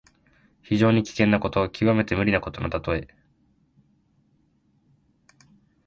[0.63, 3.07] 非常に危険なこと、きわめて無理なことのたとえ。